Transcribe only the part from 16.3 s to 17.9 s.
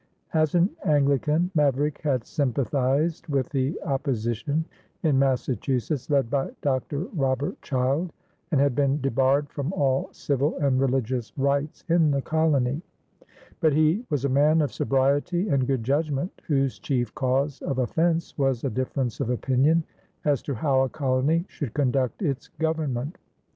whose chief cause of